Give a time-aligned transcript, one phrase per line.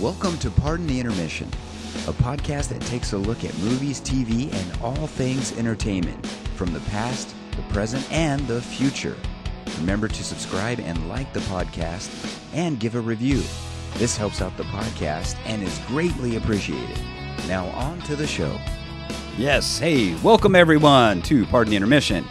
[0.00, 1.46] Welcome to Pardon the Intermission,
[2.08, 6.80] a podcast that takes a look at movies, TV, and all things entertainment from the
[6.80, 9.16] past, the present, and the future.
[9.78, 12.10] Remember to subscribe and like the podcast
[12.52, 13.40] and give a review.
[13.94, 16.98] This helps out the podcast and is greatly appreciated.
[17.46, 18.58] Now, on to the show.
[19.38, 19.78] Yes.
[19.78, 22.24] Hey, welcome everyone to Pardon the Intermission.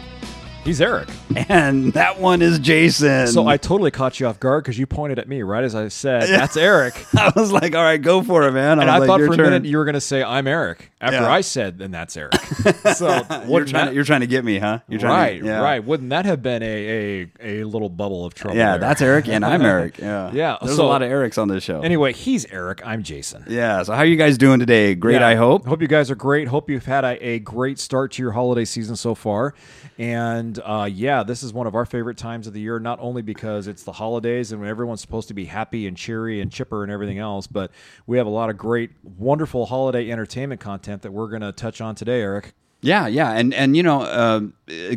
[0.64, 1.08] He's Eric.
[1.48, 3.26] And that one is Jason.
[3.26, 5.88] So I totally caught you off guard because you pointed at me right as I
[5.88, 8.78] said, "That's Eric," I was like, all right, go for it, man.
[8.78, 9.44] and I like, thought for a turn.
[9.50, 11.30] minute you were going to say, "I'm Eric." After Yeah.
[11.30, 12.34] I said, "Then that's Eric."
[12.94, 13.08] so
[13.46, 14.78] you're trying, that- to, you're trying to get me, huh?
[14.88, 15.60] You're trying right, to, yeah.
[15.60, 15.84] right.
[15.84, 18.56] Wouldn't that have been a a, a little bubble of trouble?
[18.56, 18.78] Yeah, there?
[18.80, 19.98] that's Eric, and I'm Eric.
[20.04, 20.30] Yeah.
[20.32, 21.82] Yeah, There's so- a lot of Erics on this show.
[21.82, 22.80] Anyway, he's Eric.
[22.86, 23.44] I'm Jason.
[23.48, 23.82] yeah.
[23.82, 24.94] So how are you guys doing today?
[24.94, 25.26] Great, Yeah.
[25.28, 25.66] I hope.
[25.66, 26.48] Hope you guys are great.
[26.48, 29.52] Hope you've had a, a great start to your holiday season so far.
[29.98, 33.22] And uh, yeah, this is one of our favorite times of the year, not only
[33.22, 36.82] because it's the holidays and when everyone's supposed to be happy and cheery and chipper
[36.82, 37.70] and everything else, but
[38.06, 41.80] we have a lot of great, wonderful holiday entertainment content that we're going to touch
[41.80, 42.54] on today, Eric.
[42.84, 44.40] Yeah, yeah, and and you know, uh,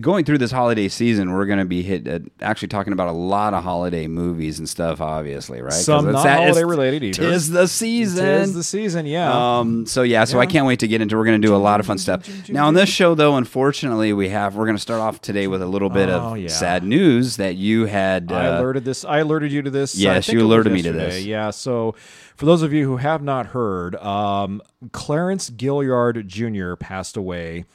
[0.01, 3.13] going through this holiday season, we're going to be hit uh, actually talking about a
[3.13, 4.99] lot of holiday movies and stuff.
[4.99, 5.71] Obviously, right?
[5.71, 7.29] Some it's not that- holiday related either.
[7.31, 8.25] Tis the season.
[8.25, 9.59] Tis the season, yeah.
[9.59, 11.15] Um, so yeah, so I can't wait to get into.
[11.15, 12.27] We're going to do a lot of fun stuff.
[12.49, 15.61] Now on this show, though, unfortunately, we have we're going to start off today with
[15.61, 16.49] a little bit Oh, of yeah.
[16.49, 18.31] sad news that you had.
[18.31, 19.05] Uh, I alerted this.
[19.05, 19.95] I alerted you to this.
[19.97, 21.23] I Yes, think you alerted me to this.
[21.23, 21.51] Yeah.
[21.51, 21.95] So,
[22.37, 26.75] for those of you who have not heard, um, Clarence Gilliard Jr.
[26.75, 27.65] passed away.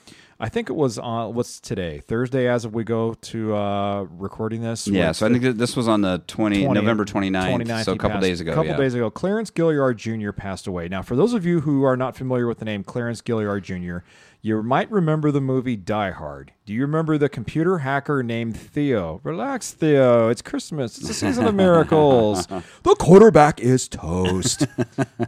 [0.42, 4.88] I think it was on what's today, Thursday, as we go to uh, recording this.
[4.88, 7.92] yeah, so I think that this was on the 20, 20 November 29th, 29th, so
[7.92, 8.50] a couple passed- days ago.
[8.50, 8.76] A couple yeah.
[8.76, 10.32] days ago, Clarence Gilliard Jr.
[10.32, 10.88] passed away.
[10.88, 14.04] Now, for those of you who are not familiar with the name Clarence Gilliard Jr.,
[14.44, 16.52] you might remember the movie Die Hard.
[16.66, 19.20] Do you remember the computer hacker named Theo?
[19.22, 20.28] Relax, Theo.
[20.28, 20.98] It's Christmas.
[20.98, 22.46] It's the season of miracles.
[22.82, 24.66] the quarterback is toast.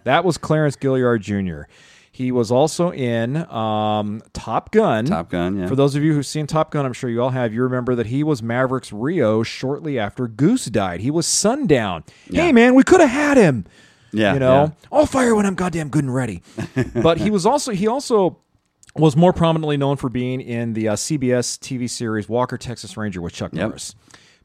[0.02, 1.70] that was Clarence Gilliard Jr.
[2.14, 5.04] He was also in um, Top Gun.
[5.04, 5.66] Top Gun, yeah.
[5.66, 7.52] For those of you who've seen Top Gun, I'm sure you all have.
[7.52, 11.00] You remember that he was Maverick's Rio shortly after Goose died.
[11.00, 12.04] He was Sundown.
[12.30, 12.42] Yeah.
[12.42, 13.66] Hey, man, we could have had him.
[14.12, 14.70] Yeah, you know, yeah.
[14.92, 16.40] I'll fire when I'm goddamn good and ready.
[16.94, 18.38] but he was also he also
[18.94, 23.20] was more prominently known for being in the uh, CBS TV series Walker Texas Ranger
[23.20, 23.60] with Chuck Yep.
[23.60, 23.96] Norris.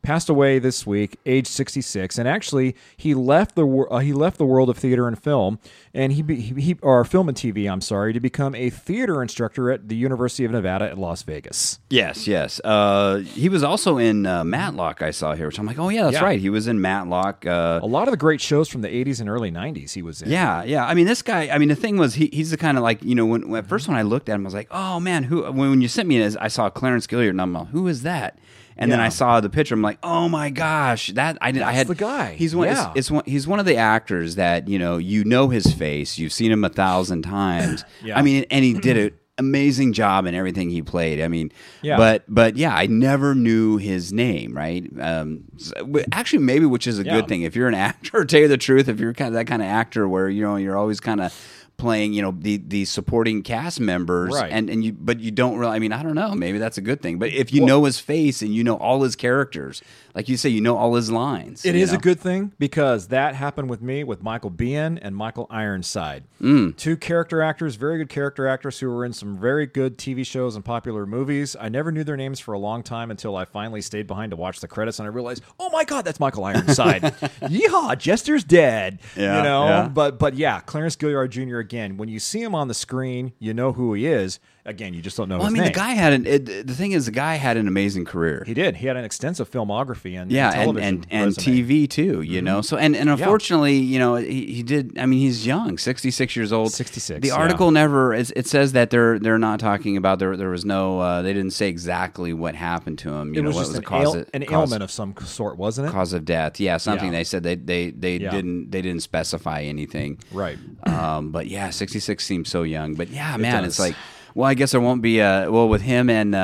[0.02, 4.38] Passed away this week, age 66, and actually he left the wor- uh, he left
[4.38, 5.60] the world of theater and film,
[5.94, 7.70] and he, be, he he or film and TV.
[7.70, 11.80] I'm sorry, to become a theater instructor at the University of Nevada at Las Vegas.
[11.90, 12.62] Yes, yes.
[12.64, 15.02] Uh, he was also in uh, Matlock.
[15.02, 16.24] I saw here, which I'm like, oh yeah, that's Yeah.
[16.24, 16.40] right.
[16.40, 17.46] He was in Matlock.
[17.46, 20.22] Uh, A lot of the great shows from the 80s and early 90s he was
[20.22, 20.30] in.
[20.32, 20.86] Yeah, yeah.
[20.86, 21.50] I mean, this guy.
[21.50, 23.26] I mean, the thing was, he, he's the kind of like you know.
[23.26, 25.44] When, when at first when I looked at him, I was like, oh man, who?
[25.44, 28.04] When, when you sent me, this, I saw Clarence Gilliard, and I'm like, who is
[28.04, 28.40] that?
[28.80, 29.76] And then I saw the picture.
[29.76, 31.62] I'm like, oh my gosh, that I did.
[31.62, 32.34] I had the guy.
[32.36, 32.68] He's one.
[32.68, 32.90] Yeah.
[32.92, 33.24] It's, it's one.
[33.26, 34.98] He's one of the actors that you know.
[34.98, 36.18] You know his face.
[36.18, 37.84] You've seen him a thousand times.
[38.02, 38.18] Yeah.
[38.18, 41.20] I mean, and he did an amazing job in everything he played.
[41.22, 41.52] I mean,
[41.82, 41.98] Yeah.
[41.98, 44.56] But but yeah, I never knew his name.
[44.56, 44.86] Right.
[45.00, 45.44] Um.
[45.58, 45.74] so-
[46.14, 47.16] actually, maybe which is a Yeah.
[47.16, 48.24] good thing if you're an actor.
[48.24, 50.56] Tell you the truth, if you're kind of that kind of actor where you know
[50.56, 51.34] you're always kind of
[51.80, 54.52] playing you know the the supporting cast members Right.
[54.52, 56.82] and and you but you don't really I mean I don't know maybe that's a
[56.82, 59.82] good thing but if you know his face and you know all his characters
[60.14, 61.98] like you say you know all his lines It is know?
[61.98, 66.26] a good thing because that happened with me with Michael Biehn and Michael Ironside.
[66.42, 66.76] Mm.
[66.76, 70.56] Two character actors, very good character actors who were in some very good TV shows
[70.56, 71.56] and popular movies.
[71.60, 74.36] I never knew their names for a long time until I finally stayed behind to
[74.36, 77.02] watch the credits and I realized, oh my god, that's Michael Ironside.
[77.42, 79.00] Yeehaw, Jester's dead.
[79.16, 79.88] Yeah, you know, yeah.
[79.88, 81.62] but but yeah, Clarence Gilliard Jr.
[81.70, 81.98] again.
[81.98, 84.40] When you see him on the screen, you know who he is.
[84.66, 85.72] Again, you just don't know well I mean name.
[85.72, 88.54] the guy had an it, the thing is the guy had an amazing career he
[88.54, 88.76] did.
[88.76, 91.32] He had an extensive filmography and yeah, and and television and.
[91.32, 91.50] Mm-hmm.
[91.52, 92.62] TV too, you know.
[92.62, 94.98] So and, and unfortunately, you know, he, he did.
[95.00, 96.72] I mean, he's young, sixty six years old.
[96.74, 97.34] 66, The yeah.
[97.36, 98.14] article never.
[98.14, 100.36] It, it says that they're they're not talking about there.
[100.38, 101.00] There was no.
[101.00, 103.34] Uh, they didn't say exactly what happened to him.
[103.34, 105.16] You It know, was what just was the cause ail- an cause- ailment of some
[105.24, 105.92] sort, wasn't it?
[105.92, 106.60] cause of death.
[106.60, 107.20] Yeah, something Yeah.
[107.20, 108.30] they said they they they Yeah.
[108.32, 110.20] didn't they didn't specify anything.
[110.32, 110.58] Right.
[110.86, 112.94] Um, but yeah, sixty six seems so young.
[112.96, 113.96] But yeah, man, it's like.
[114.36, 116.38] Well, I guess there won't be a well with him and uh,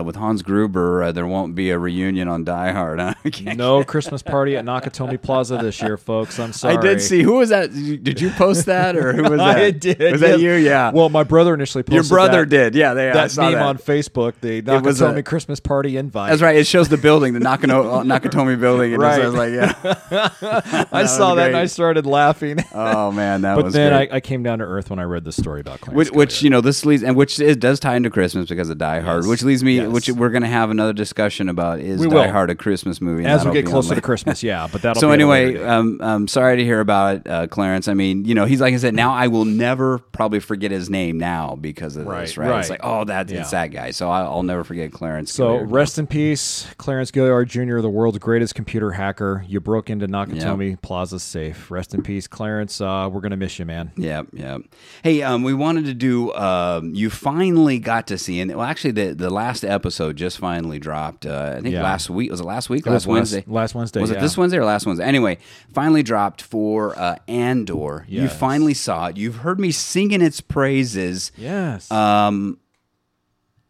[0.00, 1.02] uh, with Hans Gruber.
[1.02, 3.00] Uh, there won't be a reunion on Die Hard.
[3.00, 3.14] Huh?
[3.56, 6.38] No Christmas party at Nakatomi Plaza this year, folks.
[6.38, 6.76] I'm sorry.
[6.76, 7.22] I did see.
[7.22, 7.72] Who was that?
[7.72, 9.56] Did you, post that or who was that?
[9.58, 9.98] I did.
[10.12, 10.40] Was that yes.
[10.40, 10.52] you?
[10.54, 10.90] Yeah.
[10.92, 12.74] Well, my brother initially posted your brother that, did.
[12.74, 12.94] Yeah.
[12.94, 13.62] They, I that meme that.
[13.62, 14.34] on Facebook.
[14.40, 16.30] The Nakatomi a- Christmas party invite.
[16.30, 16.56] That's right.
[16.56, 18.94] It shows the building, the Nakano, Nakatomi building.
[18.94, 19.20] And Right.
[19.20, 20.86] It says like, yeah.
[20.92, 21.56] I was saw that and.
[21.56, 22.58] I started laughing.
[22.72, 24.12] Oh man, that but was then great.
[24.12, 26.10] I, I came down to earth when I read the story about Clarence.
[26.10, 28.68] which, which you know this leads and which which it does tie into Christmas because
[28.70, 29.28] of Die Hard, Yes.
[29.28, 29.88] which leads me, Yes.
[29.88, 32.30] which we're going to have another discussion about is We Die will.
[32.32, 33.24] Hard a Christmas movie?
[33.24, 34.00] As we get closer to.
[34.02, 34.68] Christmas, yeah.
[34.70, 37.28] But that'll So be at a later anyway, um, um, sorry to hear about it,
[37.28, 37.86] uh, Clarence.
[37.88, 38.94] I mean, you know, he's like I said.
[38.94, 42.60] Now I will never probably forget his name now because of this, Right, right?
[42.60, 43.40] It's like, oh, that Yeah.
[43.42, 43.90] it's that guy.
[43.92, 45.32] So I'll, I'll never forget Clarence.
[45.32, 45.72] So Gilliard.
[45.72, 49.44] rest in peace, Clarence Gilliard Jr., the world's greatest computer hacker.
[49.46, 51.70] You broke into Nakatomi Plaza safe.
[51.70, 52.80] Rest in peace, Clarence.
[52.80, 53.92] Uh, we're gonna miss you, man.
[53.96, 54.58] Yeah, yeah.
[55.02, 56.32] Hey, um, we wanted to do.
[56.34, 60.78] Um, you finally got to see, and well, actually, the the last episode just finally
[60.78, 61.24] dropped.
[61.24, 61.82] Uh, I think Yeah.
[61.82, 62.86] last week was it last week?
[62.86, 63.38] It last Wednesday.
[63.46, 65.04] last- last Wednesday, Was it this Wednesday or last Wednesday?
[65.04, 65.38] Anyway,
[65.72, 68.04] finally dropped for uh, Andor.
[68.08, 69.16] You finally saw it.
[69.16, 71.32] You've heard me singing its praises.
[71.36, 71.90] Yes.
[71.90, 72.58] Um,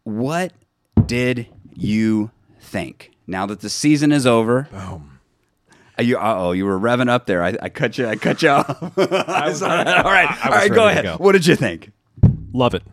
[0.03, 0.53] what
[1.05, 3.11] did you think?
[3.27, 4.67] Now that the season is over.
[4.71, 5.19] Boom.
[5.97, 7.43] Uh, You, uh oh, you were revving up there.
[7.43, 8.07] I, I cut you.
[8.07, 8.95] I cut you off.
[8.95, 9.61] That.
[10.05, 10.69] all right, all was.
[10.69, 11.03] Go ahead.
[11.05, 11.15] go.
[11.17, 11.91] What did you think?
[12.51, 12.83] Love it.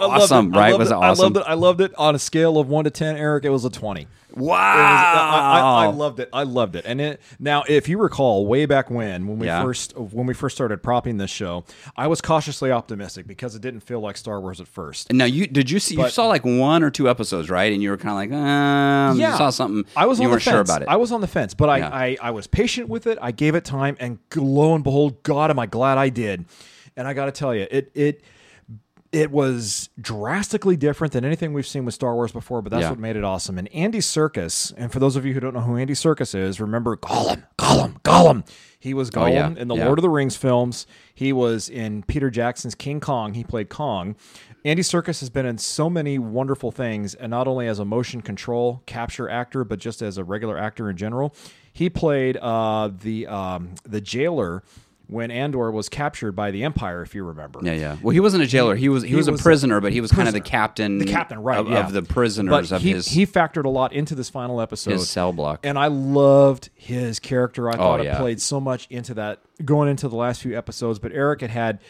[0.00, 0.70] I Awesome, I right?
[0.72, 1.42] loved Was it I loved it.
[1.46, 3.44] I loved it on a scale of one to ten, Eric.
[3.44, 4.08] It was a twenty.
[4.34, 4.56] Wow!
[4.58, 6.30] I, I, I loved it.
[6.32, 6.86] I loved it.
[6.86, 9.62] And it, now, if you recall, way back when, when we Yeah.
[9.62, 11.64] first when we first started propping this show,
[11.96, 15.12] I was cautiously optimistic because it didn't feel like Star Wars at first.
[15.12, 15.96] now you did you see?
[15.96, 17.70] you saw like one or two episodes, right?
[17.72, 19.84] And you were kind of like, um, you saw something.
[19.94, 20.88] I was you weren't sure about it.
[20.88, 21.90] I was on the fence, but I, Yeah.
[21.92, 23.18] I, I was patient with it.
[23.20, 26.46] I gave it time, and lo and behold, God, am I glad I did.
[26.96, 28.22] And I got to tell you, it it
[29.12, 32.90] it was drastically different than anything we've seen with Star Wars before, but that's Yeah.
[32.90, 33.58] what made it awesome.
[33.58, 36.60] And Andy Serkis, and for those of you who don't know who Andy Serkis is,
[36.60, 38.46] remember Gollum, Gollum, Gollum.
[38.78, 39.84] He was Gollum Oh, yeah, in the yeah.
[39.86, 40.86] Lord of the Rings films.
[41.14, 43.34] He was in Peter Jackson's King Kong.
[43.34, 44.16] He played Kong.
[44.64, 48.22] Andy Serkis has been in so many wonderful things, and not only as a motion
[48.22, 51.34] control capture actor, but just as a regular actor in general.
[51.72, 54.62] He played uh, the um, the jailer
[55.08, 57.60] when Andor was captured by the Empire, if you remember.
[57.62, 57.96] yeah, yeah.
[58.02, 58.76] Well, he wasn't a jailer.
[58.76, 61.04] He was he, was, was a prisoner, but he was kind of the captain, The
[61.04, 61.58] captain, right?
[61.58, 61.84] of, yeah.
[61.84, 64.92] of the prisoners But of he, his he factored a lot into this final episode.
[64.92, 65.60] his cell block.
[65.64, 67.68] And I loved his character.
[67.68, 68.16] I oh, thought Oh, yeah.
[68.16, 70.98] it played so much into that going into the last few episodes.
[70.98, 71.80] But Eric had had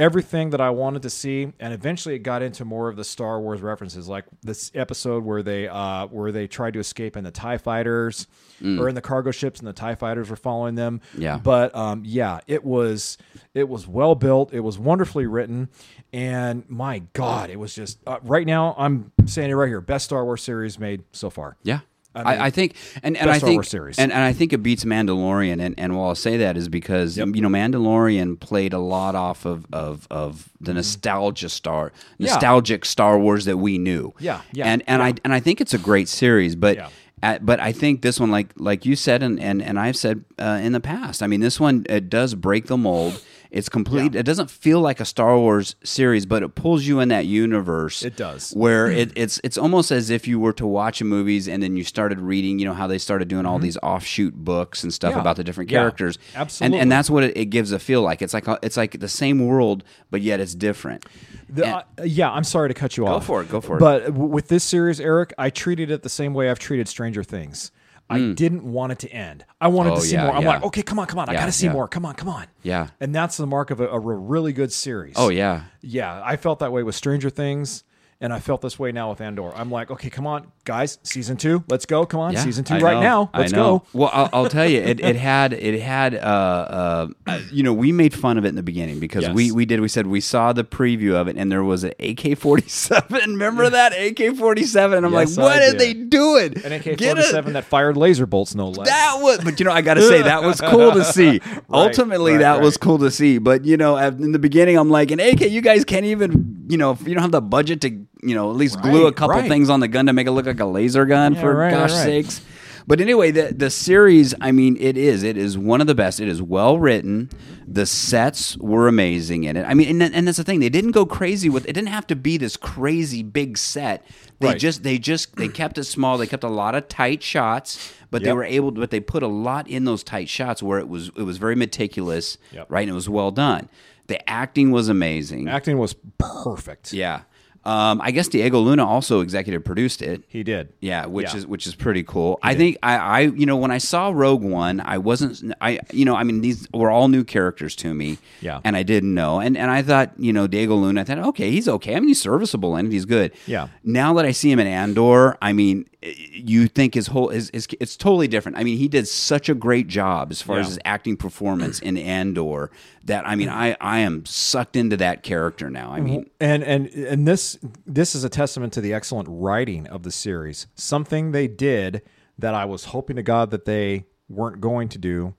[0.00, 3.38] everything that I wanted to see, and eventually it got into more of the Star
[3.38, 7.30] Wars references, like this episode where they uh, where they tried to escape in the
[7.30, 8.26] Tie Fighters
[8.62, 11.00] or in the cargo ships, and the Tie Fighters were following them.
[11.14, 11.22] Mm.
[11.22, 11.38] Yeah.
[11.38, 13.18] But um, yeah, it was
[13.54, 14.52] it was well built.
[14.52, 15.68] It was wonderfully written,
[16.12, 18.74] and my God, it was just uh, right now.
[18.78, 21.56] I'm saying it right here, best Star Wars series made so far.
[21.62, 21.80] Yeah.
[22.14, 22.74] I I, mean, I, think,
[23.04, 23.64] and, and I think.
[23.72, 25.60] And, and I think it beats Mandalorian.
[25.64, 27.28] And, and while I say that is because Yep.
[27.36, 32.24] you know Mandalorian played a lot off of of, of the nostalgia star, Mm-hmm.
[32.24, 32.32] Yeah.
[32.32, 34.12] nostalgic Star Wars that we knew.
[34.18, 36.76] Yeah, yeah, And and I and I think it's a great series, but.
[36.76, 36.88] Yeah.
[37.22, 40.24] at- but I think this one, like like you said, and and, and I've said
[40.38, 43.20] uh, in the past, I mean, this one it does break the mold.
[43.50, 44.14] It's complete.
[44.14, 48.04] It doesn't feel like a Star Wars series, but it pulls you in that universe.
[48.04, 48.52] It does.
[48.52, 51.82] Where it, it's it's almost as if you were to watch movies and then you
[51.84, 55.16] started reading, you know, how they started doing all these offshoot books and stuff Mm-hmm.
[55.18, 55.20] Yeah.
[55.22, 55.80] about the different Yeah.
[55.80, 56.18] characters.
[56.36, 56.76] Absolutely.
[56.78, 58.22] And, and that's what it, it gives a feel like.
[58.22, 61.04] It's like a, it's like the same world, but yet it's different.
[61.48, 63.22] The, And- uh, yeah, I'm sorry to cut you off.
[63.22, 63.80] Go for it, go for it.
[63.80, 67.24] But w- with this series, Eric, I treated it the same way I've treated Stranger
[67.24, 67.72] Things.
[68.10, 68.34] I hmm.
[68.34, 69.44] didn't want it to end.
[69.60, 69.92] I wanted.
[69.92, 70.34] Oh, to see yeah, more.
[70.34, 70.48] I'm yeah.
[70.48, 71.28] like, okay, come on, come on.
[71.28, 71.72] I Yeah, got to see yeah.
[71.72, 71.88] more.
[71.88, 72.46] Come on, come on.
[72.62, 72.88] Yeah.
[72.98, 75.14] And that's the mark of a, a really good series.
[75.16, 75.64] Oh yeah.
[75.80, 77.84] Yeah, I felt that way with Stranger Things,
[78.22, 79.50] and I felt this way now with Andor.
[79.54, 82.04] I'm like, okay, come on, guys, season two, let's go.
[82.04, 83.78] Come on, Yeah, season two I right know, now, let's know.
[83.78, 83.84] go.
[83.98, 87.92] Well, I'll, I'll tell you, it, it had it had uh, uh, you know we
[87.92, 89.34] made fun of it in the beginning because Yes.
[89.34, 91.92] we we did we said we saw the preview of it and there was an
[91.98, 93.32] AK forty seven.
[93.32, 94.98] Remember that AK forty seven?
[94.98, 96.52] And I'm Yes, like, what are they doing?
[96.64, 98.86] An Get AK-47 it- that fired laser bolts, no less.
[98.88, 101.40] That was, but you know, I got to say that was cool to see.
[101.72, 103.38] Ultimately, right, that was cool to see.
[103.38, 106.76] But you know, in the beginning, I'm like, and AK, you guys can't even, you
[106.76, 109.36] know, if you don't have the budget to, you know, at least glue a couple
[109.36, 109.48] right.
[109.48, 111.34] things on the gun to make it look like a laser gun.
[111.34, 112.04] Yeah, for right, right, gosh right.
[112.04, 112.40] sakes.
[112.86, 116.18] But anyway, the the series, I mean, it is it is one of the best.
[116.18, 117.30] It is well written.
[117.68, 119.64] The sets were amazing in it.
[119.64, 120.58] I mean, and, and that's the thing.
[120.58, 121.68] They didn't go crazy with.
[121.68, 124.04] It didn't have to be this crazy big set.
[124.40, 124.58] They Right.
[124.58, 126.18] just they just they kept it small.
[126.18, 128.72] They kept a lot of tight shots, but they were able.
[128.72, 131.54] But they put a lot in those tight shots where it was it was very
[131.54, 132.66] meticulous, Yep.
[132.70, 132.80] right?
[132.82, 133.68] And it was well done.
[134.08, 135.48] The acting was amazing.
[135.48, 136.92] Acting was perfect.
[136.92, 137.20] yeah.
[137.64, 140.22] Um, I guess Diego Luna also executive produced it.
[140.28, 140.72] He did.
[140.80, 141.36] Yeah, which Yeah.
[141.38, 142.38] is which is pretty cool.
[142.42, 146.06] I think I, I you know when I saw Rogue One, I wasn't I you
[146.06, 148.16] know I mean these were all new characters to me.
[148.40, 148.60] Yeah.
[148.64, 151.50] and I didn't know, and and I thought you know Diego Luna, I thought okay
[151.50, 151.96] he's okay.
[151.96, 153.32] I mean he's serviceable and he's good.
[153.46, 153.68] Yeah.
[153.84, 157.68] Now that I see him in Andor, I mean you think his whole his, his
[157.78, 158.56] it's totally different.
[158.56, 160.62] I mean, he did such a great job as far Yeah.
[160.62, 162.70] as his acting performance in Andor
[163.04, 165.92] that I mean, I I am sucked into that character now.
[165.92, 170.02] I mean, and and and this this is a testament to the excellent writing of
[170.02, 170.66] the series.
[170.74, 172.02] Something they did
[172.38, 175.34] that I was hoping to God that they weren't going to do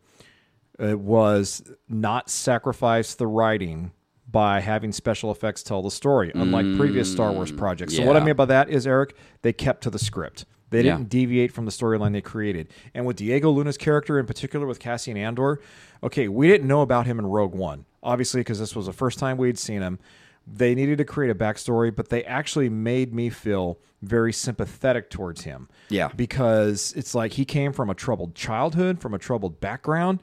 [0.77, 3.91] uh, was not sacrifice the writing
[4.31, 7.95] by having special effects tell the story, unlike previous Star Wars mm, projects.
[7.95, 10.45] So what I mean by that is, Eric, they kept to the script.
[10.69, 12.69] They didn't deviate from the storyline they created.
[12.93, 15.59] And with Diego Luna's character in particular, with Cassian Andor,
[16.01, 19.19] okay, we didn't know about him in Rogue One, obviously, because this was the first
[19.19, 19.99] time we'd seen him.
[20.47, 25.41] They needed to create a backstory, but they actually made me feel very sympathetic towards
[25.41, 25.67] him.
[25.89, 26.07] Yeah.
[26.15, 30.21] Because it's like he came from a troubled childhood, from a troubled background.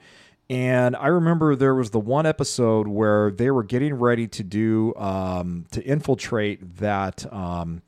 [0.50, 4.94] And I remember there was the one episode where they were getting ready to do
[4.96, 7.30] um, to infiltrate that.
[7.32, 7.82] Um,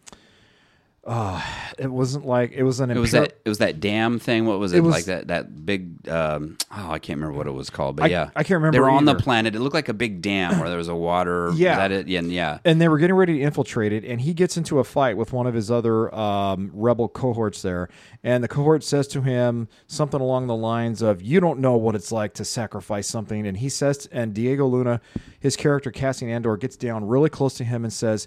[1.03, 1.43] uh,
[1.79, 4.45] it wasn't like it was an it was that it was that dam thing.
[4.45, 6.07] What was it, was- like that that big?
[6.09, 8.73] Um, oh, I can't remember what it was called, but I- yeah, I can't remember
[8.77, 9.55] They were on the planet.
[9.55, 11.53] It looked like a big dam where there was a water.
[11.61, 11.77] Yeah.
[11.77, 12.09] that it?
[12.09, 12.59] Yeah, and yeah.
[12.65, 15.33] and they were getting ready to infiltrate it and he gets into a fight with
[15.33, 17.89] one of his other um, rebel cohorts there
[18.23, 21.95] and the cohort says to him something along the lines of you don't know what
[21.95, 25.01] it's like to sacrifice something and he says and diego luna
[25.39, 28.27] his character cassian andor gets down really close to him and says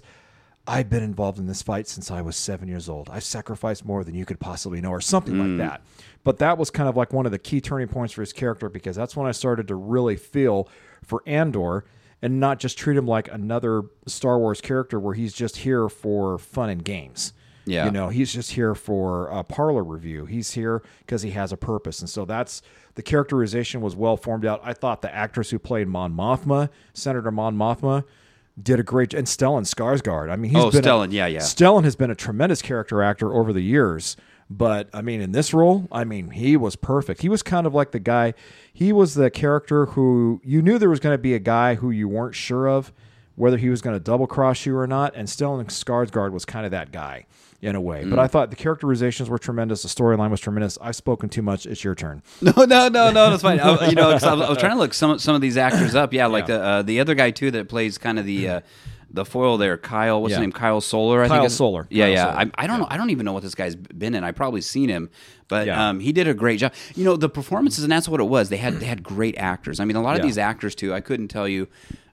[0.66, 4.04] i've been involved in this fight since i was seven years old i've sacrificed more
[4.04, 5.56] than you could possibly know or something like hmm.
[5.58, 5.82] that
[6.22, 8.68] but that was kind of like one of the key turning points for his character
[8.68, 10.68] because that's when i started to really feel
[11.02, 11.84] for andor
[12.24, 16.38] and not just treat him like another Star Wars character where he's just here for
[16.38, 17.34] fun and games.
[17.66, 17.84] Yeah.
[17.84, 20.24] You know, he's just here for a parlor review.
[20.24, 22.00] He's here because he has a purpose.
[22.00, 22.62] And so that's
[22.94, 24.62] the characterization was well formed out.
[24.64, 28.04] I thought the actress who played Mon Mothma, Senator Mon Mothma,
[28.60, 30.30] did a great and Stellan Skarsgård.
[30.30, 31.40] I mean, he's Oh, been a- Stellan, yeah, yeah.
[31.40, 34.16] Stellan has been a tremendous character actor over the years.
[34.50, 37.22] But I mean, in this role, I mean, he was perfect.
[37.22, 38.34] He was kind of like the guy.
[38.72, 41.90] He was the character who you knew there was going to be a guy who
[41.90, 42.92] you weren't sure of
[43.36, 45.14] whether he was going to double cross you or not.
[45.16, 47.24] And Stellan Skarsgård was kind of that guy
[47.64, 48.04] in a way.
[48.04, 48.10] Mm.
[48.10, 49.82] But I thought the characterizations were tremendous.
[49.82, 50.76] The storyline was tremendous.
[50.80, 51.66] I've spoken too much.
[51.66, 52.22] It's your turn.
[52.42, 53.30] No, no, no, no.
[53.30, 53.58] That's fine.
[53.58, 55.94] I, you know, I was, I was trying to look some some of these actors
[55.94, 56.12] up.
[56.12, 56.56] Yeah, like Yeah.
[56.58, 58.48] the uh, the other guy too that plays kind of the.
[58.48, 58.60] Uh,
[59.10, 60.20] the foil there, Kyle.
[60.20, 60.38] What's Yeah.
[60.38, 60.50] his name?
[60.50, 61.22] Kyle Soller.
[61.22, 61.86] I Kyle think Soller.
[61.88, 62.24] Yeah, Kyle yeah.
[62.32, 62.50] Soller.
[62.58, 62.86] I, I don't know.
[62.90, 64.24] I don't even know what this guy's been in.
[64.24, 65.08] I've probably seen him,
[65.46, 65.90] but Yeah.
[65.90, 66.72] um, he did a great job.
[66.96, 68.48] You know, the performances, and that's what it was.
[68.48, 69.78] They had they had great actors.
[69.78, 70.26] I mean, a lot of Yeah.
[70.26, 70.92] these actors too.
[70.92, 71.68] I couldn't tell you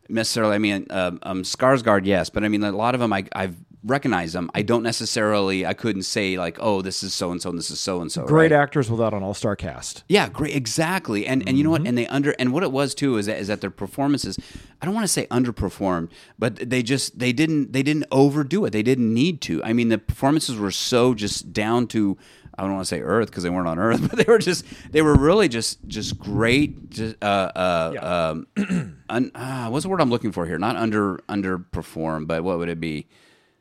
[0.09, 0.53] necessarily.
[0.53, 3.55] I mean, um, um, Skarsgård, yes, but I mean, a lot of them I, I've
[3.83, 4.49] recognized them.
[4.53, 5.65] I don't necessarily.
[5.65, 8.11] I couldn't say like, oh, this is so and so, and this is so and
[8.11, 8.25] so.
[8.25, 8.61] Great right?
[8.61, 10.03] actors without an all star cast.
[10.07, 11.25] Yeah, great, exactly.
[11.25, 11.83] And and you know Mm-hmm.
[11.83, 11.87] what?
[11.87, 14.37] And they under and what it was too is that, is that their performances.
[14.81, 16.09] I don't want to say underperformed,
[16.39, 18.71] but they just they didn't they didn't overdo it.
[18.71, 19.63] They didn't need to.
[19.63, 22.17] I mean, the performances were so just down to.
[22.57, 24.65] I don't want to say Earth because they weren't on Earth, but they were just
[24.91, 26.89] they were really just just great.
[26.89, 28.29] Just, uh, uh, Yeah.
[28.29, 28.47] um,
[29.09, 30.59] un, uh, what's the word I'm looking for here?
[30.59, 33.07] Not under underperformed, but what would it be?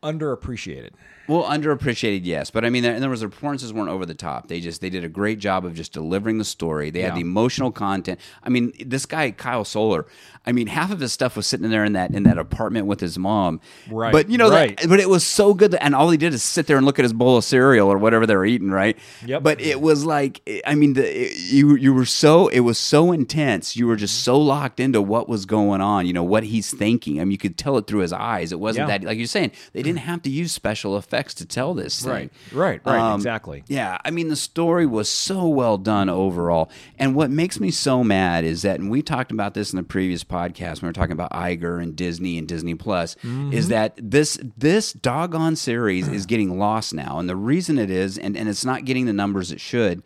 [0.02, 0.90] Underappreciated.
[1.28, 4.48] Well, underappreciated, yes, but I mean, in other words, the performances weren't over the top.
[4.48, 6.90] They just they did a great job of just delivering the story.
[6.90, 8.18] They had the emotional content.
[8.42, 10.06] I mean, this guy Kyle Soller.
[10.46, 12.98] I mean, half of his stuff was sitting there in that in that apartment with
[12.98, 13.60] his mom.
[13.90, 14.76] Right, But you know, right.
[14.78, 16.86] that, but it was so good, that, and all he did is sit there and
[16.86, 18.98] look at his bowl of cereal or whatever they were eating, right?
[19.26, 19.42] Yep.
[19.42, 23.76] But it was like, I mean, the, you you were so it was so intense.
[23.76, 24.24] You were just mm-hmm.
[24.24, 26.06] so locked into what was going on.
[26.06, 27.20] You know what he's thinking.
[27.20, 28.50] I mean, you could tell it through his eyes.
[28.50, 28.98] It wasn't Yeah.
[28.98, 32.10] that like you're saying they didn't have to use special effects to tell this thing.
[32.12, 33.64] Right, right, right, Um, exactly.
[33.68, 36.70] Yeah, I mean the story was so well done overall.
[36.98, 39.82] And what makes me so mad is that, and we talked about this in the
[39.82, 43.52] previous podcast when we were talking about Iger and Disney and Disney Plus, Mm-hmm.
[43.52, 48.18] is that this this doggone series is getting lost now, and the reason it is,
[48.18, 50.02] and and it's not getting the numbers it should.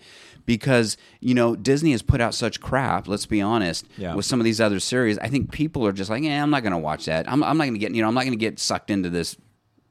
[0.47, 3.09] Because you know Disney has put out such crap.
[3.09, 3.87] Let's be honest.
[3.97, 4.14] Yeah.
[4.14, 6.62] With some of these other series, I think people are just like, "Yeah, I'm not
[6.62, 7.26] going to watch that.
[7.33, 9.09] I'm, I'm not going to get, you know, I'm not going to get sucked into
[9.09, 9.37] this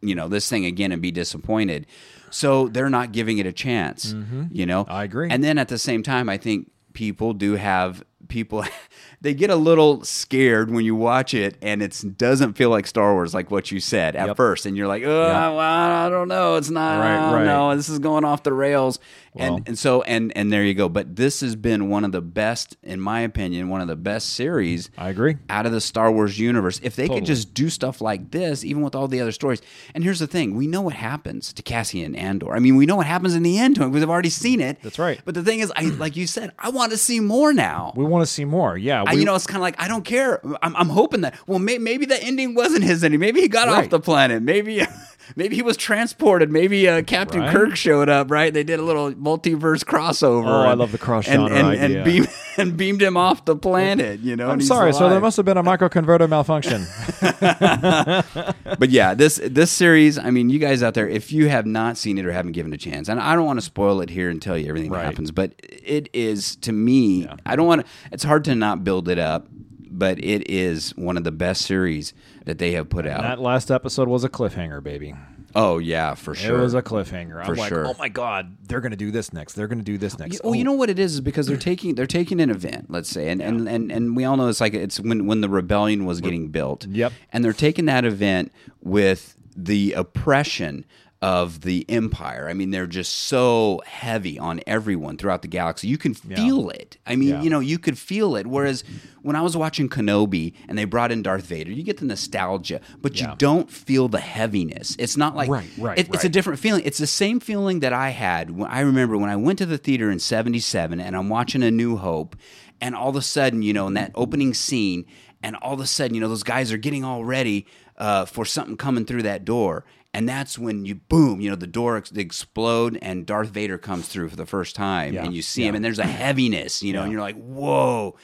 [0.03, 1.85] you know this thing again and be disappointed
[2.29, 4.13] so they're not giving it a chance
[4.51, 4.91] you know Mm-hmm.
[4.91, 5.29] I agree.
[5.29, 8.63] and then at the same time i think people do have people
[9.21, 13.13] they get a little scared when you watch it and it doesn't feel like star
[13.13, 14.37] wars like what you said at Yep.
[14.37, 17.45] first and you're like oh well, i don't know it's not Right, I don't right.
[17.45, 18.99] know this is going off the rails
[19.33, 19.55] Well.
[19.57, 22.21] and and so and and there you go but this has been one of the
[22.21, 25.37] best in my opinion one of the best series I agree.
[25.49, 26.79] out of the Star Wars universe.
[26.83, 29.61] If they could just do stuff like this, even with all the other stories.
[29.93, 32.53] And here's the thing: we know what happens to Cassian Andor.
[32.53, 34.59] I mean, we know what happens in the end to him because I've already seen
[34.61, 34.77] it.
[34.81, 35.19] That's right.
[35.25, 37.93] But the thing is, I like you said, I want to see more now.
[37.95, 38.77] We want to see more.
[38.77, 39.03] Yeah.
[39.05, 40.39] I, you know, it's kind of like I don't care.
[40.61, 43.19] I'm, I'm hoping that well, may, maybe the ending wasn't his ending.
[43.19, 44.41] Maybe he got off the planet.
[44.41, 44.81] Maybe
[45.35, 46.51] maybe he was transported.
[46.51, 47.51] Maybe uh, Captain Right.
[47.51, 48.29] Kirk showed up.
[48.31, 48.53] Right?
[48.53, 50.47] They did a little multiverse crossover.
[50.47, 51.97] Oh, I love the cross and, genre and, idea.
[51.97, 52.27] and, beam,
[52.57, 54.19] and beamed him off the planet.
[54.21, 54.93] You know, I'm and sorry.
[54.93, 56.85] So there must have been a microconverter malfunction.
[58.79, 60.17] but yeah, this this series.
[60.17, 62.71] I mean, you guys out there, if you have not seen it or haven't given
[62.73, 64.91] it a chance, and I don't want to spoil it here and tell you everything
[64.91, 65.03] Right.
[65.03, 67.27] that happens, but it is to me.
[67.45, 67.87] I don't want to.
[68.11, 69.47] It's hard to not build it up,
[69.89, 72.13] but it is one of the best series
[72.45, 73.21] that they have put out.
[73.21, 75.15] that last episode was a cliffhanger, baby.
[75.55, 76.59] oh yeah, for sure.
[76.59, 77.45] It was a cliffhanger.
[77.45, 77.87] For I'm like, sure.
[77.87, 79.53] oh my god, they're gonna do this next.
[79.53, 80.43] They're gonna do this next.
[80.43, 80.65] Well, you oh.
[80.65, 83.41] know what it is is because they're taking they're taking an event, let's say, and,
[83.41, 86.49] and, and, and we all know it's like it's when when the rebellion was getting
[86.49, 86.85] built.
[86.87, 87.13] Yep.
[87.31, 90.85] And they're taking that event with the oppression
[91.23, 92.49] of the empire.
[92.49, 95.87] I mean, they're just so heavy on everyone throughout the galaxy.
[95.87, 96.97] You can feel it.
[97.07, 97.41] I mean, Yeah.
[97.41, 98.45] you know, you could feel it.
[98.45, 98.83] Whereas
[99.21, 102.81] when I was watching Kenobi and they brought in Darth Vader, you get the nostalgia,
[103.01, 103.29] but Yeah.
[103.31, 104.97] you don't feel the heaviness.
[104.99, 106.83] It's not like Right, right, it- It's a different feeling.
[106.83, 109.77] It's the same feeling that I had when I remember when I went to the
[109.77, 112.35] theater in 77 and I'm watching A New Hope
[112.81, 115.05] and all of a sudden, you know, in that opening scene
[115.41, 117.65] and all of a sudden, you know, those guys are getting all ready
[117.97, 119.85] uh, for something coming through that door.
[120.13, 124.07] And that's when you boom, you know, the door ex- explode and Darth Vader comes
[124.07, 126.93] through for the first time Yeah, and you see him and there's a heaviness, you
[126.93, 128.15] know, and you're like, "Whoa."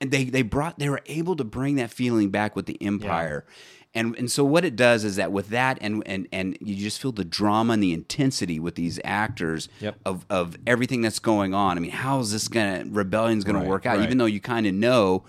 [0.00, 3.44] And they they brought they were able to bring that feeling back with the Empire.
[3.94, 7.00] And and so what it does is that with that and and and you just
[7.00, 9.96] feel the drama and the intensity with these actors Yep.
[10.04, 11.76] of of everything that's going on.
[11.78, 13.96] I mean, how is this gonna rebellion's gonna Right, work out?
[13.98, 14.04] right.
[14.04, 15.24] Even though you kind of know.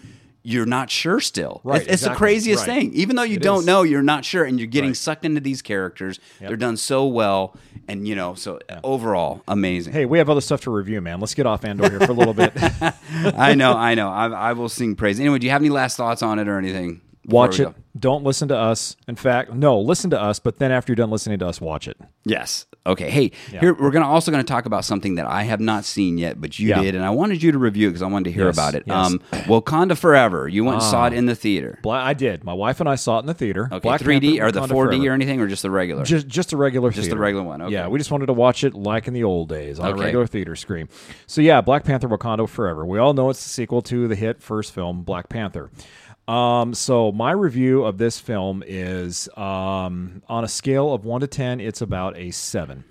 [0.50, 1.62] You're not sure still.
[1.64, 2.80] Right, It's, it's the craziest right.
[2.80, 2.94] thing.
[2.96, 3.66] Even though you It don't is.
[3.68, 4.98] know, you're not sure, and you're getting Right.
[4.98, 6.20] sucked into these characters.
[6.40, 7.56] They're done so well,
[7.88, 9.94] and you know, so overall, amazing.
[9.94, 11.20] Hey, we have other stuff to review, man.
[11.20, 12.52] Let's get off Andor here for a little bit.
[13.38, 14.10] I know, I know.
[14.10, 15.20] I, I will sing praise.
[15.20, 17.02] Anyway, do you have any last thoughts on it or anything?
[17.26, 17.66] watch it.
[17.66, 17.76] go?
[18.00, 18.96] Don't listen to us.
[19.08, 20.40] In fact, no, listen to us.
[20.40, 21.98] But then after you're done listening to us, watch it.
[22.24, 22.66] Yes.
[22.86, 23.10] Okay.
[23.10, 26.40] Hey, here we're gonna also gonna talk about something that I have not seen yet,
[26.40, 26.82] but you Yeah.
[26.82, 28.76] did, and I wanted you to review it because I wanted to hear Yes, about
[28.76, 28.84] it.
[28.88, 28.96] yes.
[28.96, 29.06] Ah.
[29.08, 30.48] Um, Wakanda Forever.
[30.48, 31.80] You went and saw it in the theater.
[31.84, 32.44] Bla- I did.
[32.44, 33.68] My wife and I saw it in the theater.
[33.72, 33.80] Okay.
[33.80, 35.10] Black 3D Panther, or the Wakanda 4D Forever.
[35.10, 36.04] or anything, or just the regular?
[36.06, 37.74] Just just a regular Just the regular one, okay.
[37.74, 40.00] Yeah, we just wanted to watch it like in the old days on Okay.
[40.02, 40.88] a regular theater screen.
[41.28, 42.86] So yeah, Black Panther Wakanda Forever.
[42.86, 45.70] We all know it's the sequel to the hit first film Black Panther.
[46.30, 51.28] Um, so my review of this film is um, on a scale of one to
[51.28, 52.84] ten, it's about a seven.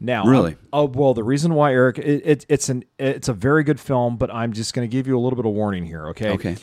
[0.00, 0.56] Now, Really?
[0.72, 4.16] Oh well, the reason why Eric, it, it, it's an it's a very good film,
[4.16, 6.08] but I'm just going to give you a little bit of warning here.
[6.08, 6.30] Okay.
[6.30, 6.56] okay.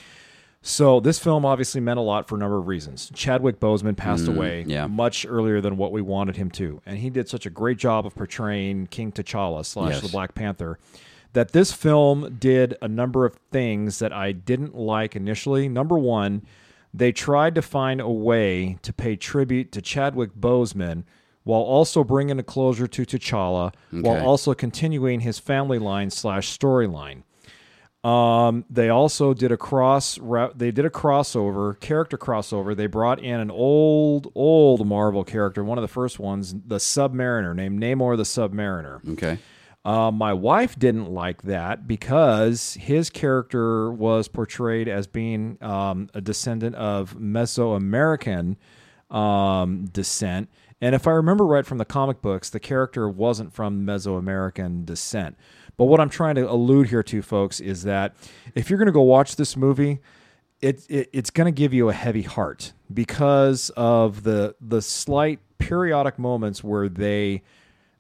[0.66, 3.12] So this film obviously meant a lot for a number of reasons.
[3.14, 4.88] Chadwick Boseman passed away Mm, yeah.
[4.88, 8.06] much earlier than what we wanted him to, and he did such a great job
[8.06, 10.02] of portraying King T'Challa slash Yes.
[10.04, 10.80] the Black Panther
[11.34, 15.68] that this film did a number of things that I didn't like initially.
[15.68, 16.44] Number one,
[16.94, 21.04] they tried to find a way to pay tribute to Chadwick Boseman
[21.44, 27.24] while also bringing a closure to T'Challa, while also continuing his family line slash storyline.
[28.04, 30.20] Um, they also did a cross.
[30.56, 32.76] They did a crossover, character crossover.
[32.76, 37.56] They brought in an old, old Marvel character, one of the first ones, the Submariner,
[37.56, 39.06] named Namor the Submariner.
[39.14, 39.40] Okay.
[39.86, 46.22] Uh, my wife didn't like that because his character was portrayed as being um, a
[46.22, 48.56] descendant of Mesoamerican
[49.12, 50.50] um, descent.
[50.80, 55.38] And if I remember right from the comic books, the character wasn't from Mesoamerican descent.
[55.76, 58.16] But what I'm trying to allude here to, folks, is that
[58.56, 60.00] if you're going to go watch this movie,
[60.62, 65.40] it, it it's going to give you a heavy heart because of the the slight
[65.58, 67.44] periodic moments where they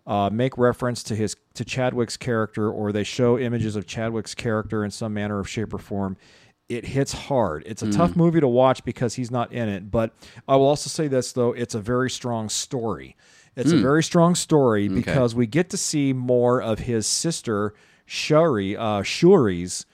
[0.06, 4.84] uh, make reference to his to Chadwick's character or they show images of Chadwick's character
[4.84, 6.18] in some manner of shape or form.
[6.70, 7.63] It hits hard.
[7.66, 9.92] It's a tough movie to watch because he's not in it.
[9.92, 10.13] But
[10.48, 13.16] I will also say this though: it's a very strong story.
[13.56, 17.74] It's a very strong story because we get to see more of his sister
[18.06, 19.86] Shuri, uh, Shuri's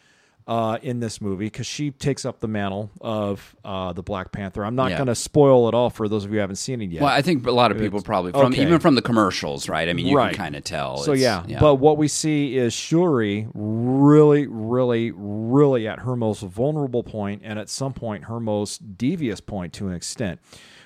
[0.49, 4.65] uh, in this movie because she takes up the mantle of uh, the Black Panther.
[4.65, 4.97] I'm not Yeah.
[4.97, 7.03] going to spoil it all for those of you who haven't seen it yet.
[7.03, 8.63] Well, I think a lot of people probably from okay.
[8.63, 9.87] even from the commercials, right?
[9.87, 10.33] I mean, you Right.
[10.33, 10.97] can kind of tell.
[10.97, 16.41] So It's- yeah, but what we see is Shuri really, really, really at her most
[16.41, 20.39] vulnerable point, and at some point her most devious point to an extent.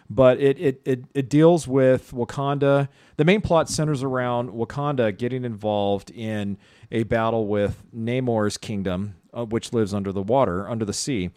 [0.10, 2.90] But it it it, it deals with Wakanda.
[3.18, 6.58] The main plot centers around Wakanda getting involved in
[6.92, 11.30] a battle with Namor's kingdom, uh, which lives under the water, under the sea,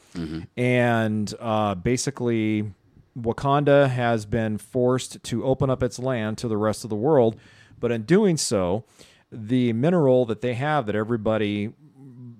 [0.57, 2.73] and uh, basically
[3.19, 7.37] Wakanda has been forced to open up its land to the rest of the world,
[7.81, 8.85] but in doing so,
[9.31, 11.73] the mineral that they have that everybody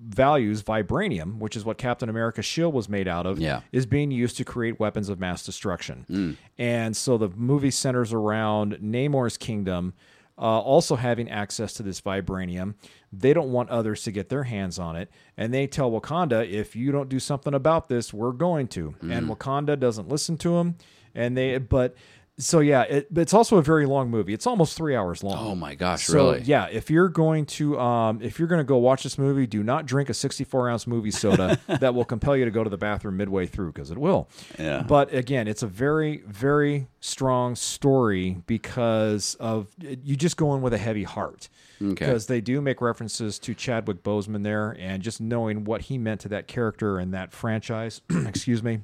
[0.09, 3.61] values, vibranium, which is what Captain America's shield was made out of, Yeah.
[3.73, 6.37] is being used to create weapons of mass destruction.
[6.59, 9.95] And so the movie centers around Namor's kingdom.
[10.39, 12.75] Uh, also having access to this vibranium,
[13.11, 16.77] they don't want others to get their hands on it, and they tell Wakanda, "If
[16.77, 20.75] you don't do something about this, we're going to." And Wakanda doesn't listen to them,
[21.15, 21.57] and they.
[21.57, 21.95] But
[22.39, 24.35] so yeah, it, it's also a very long movie.
[24.35, 25.39] It's almost three hours long.
[25.39, 26.43] Oh my gosh, So really?
[26.43, 29.63] yeah, if you're going to um, if you're going to go watch this movie, do
[29.63, 32.77] not drink a 64 ounce movie soda that will compel you to go to the
[32.77, 34.29] bathroom midway through because it will.
[34.59, 34.83] Yeah.
[34.83, 40.75] But again, it's a very very strong story because of you just go in with
[40.75, 41.49] a heavy heart.
[41.81, 41.91] Okay.
[41.91, 46.23] Because they do make references to Chadwick Boseman there, and just knowing what he meant
[46.23, 48.81] to that character and that franchise, excuse me,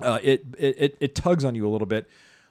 [0.00, 2.08] uh, it it it tugs on you a little bit,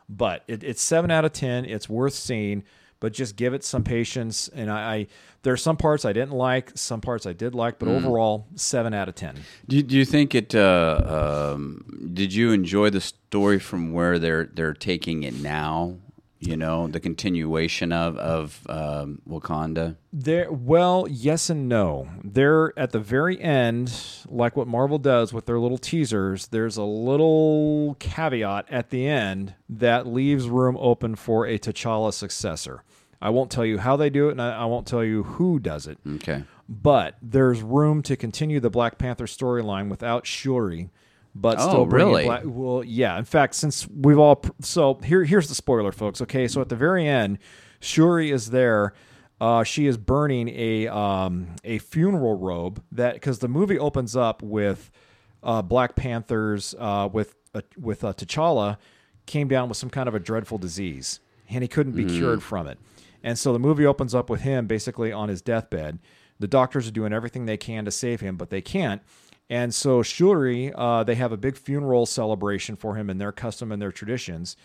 [0.09, 1.65] but it, it's seven out of ten.
[1.65, 2.63] It's worth seeing,
[2.99, 4.49] but just give it some patience.
[4.49, 5.07] And I, I
[5.43, 8.93] there are some parts I didn't like, some parts I did like, but overall, seven
[8.93, 9.35] out of ten.
[9.67, 10.55] Do you, do you think it?
[10.55, 15.97] Uh, um, did you enjoy the story from where they're they're taking it now?
[16.45, 19.95] You know, the continuation of of um, Wakanda.
[20.11, 22.09] There, well, yes and no.
[22.23, 23.93] They're at the very end,
[24.27, 26.47] like what Marvel does with their little teasers.
[26.47, 32.83] There's a little caveat at the end that leaves room open for a T'Challa successor.
[33.21, 35.57] I won't tell you how they do it, and I, I won't tell you who
[35.59, 35.97] does it.
[36.15, 36.43] Okay.
[36.67, 40.89] but there's room to continue the Black Panther storyline without Shuri,
[41.35, 42.25] but Oh, still really?
[42.25, 43.17] Black, well, yeah.
[43.17, 46.21] In fact, since we've all so here here's the spoiler, folks.
[46.21, 47.39] Okay, so at the very end,
[47.79, 48.93] Shuri is there.
[49.41, 54.41] Uh, she is burning a um, a funeral robe that because the movie opens up
[54.41, 54.91] with
[55.41, 58.77] uh, Black Panthers uh, with uh, with uh, T'Challa
[59.25, 61.19] came down with some kind of a dreadful disease
[61.49, 62.77] and he couldn't be cured from it.
[63.23, 65.99] And so the movie opens up with him basically on his deathbed.
[66.39, 69.01] The doctors are doing everything they can to save him, but they can't.
[69.53, 73.71] And so Shuri, uh, they have a big funeral celebration for him in their custom
[73.71, 74.57] and their traditions.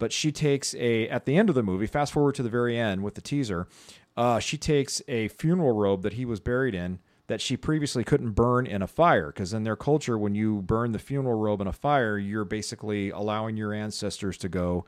[0.00, 1.86] But she takes a at the end of the movie.
[1.86, 3.68] Fast forward to the very end with the teaser.
[4.16, 8.32] Uh, she takes a funeral robe that he was buried in that she previously couldn't
[8.32, 11.68] burn in a fire because in their culture, when you burn the funeral robe in
[11.68, 14.84] a fire, you're basically allowing your ancestors to go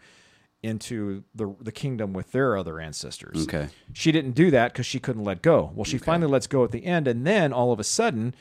[0.64, 3.44] into the the kingdom with their other ancestors.
[3.44, 3.68] Okay.
[3.92, 5.70] She didn't do that because she couldn't let go.
[5.76, 8.34] Well, she finally lets go at the end, and then all of a sudden,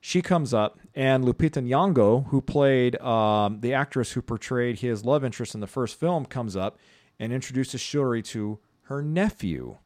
[0.00, 5.24] she comes up, and Lupita Nyong'o, who played um, the actress who portrayed his love
[5.24, 6.78] interest in the first film, comes up
[7.18, 9.76] and introduces Shuri to her nephew,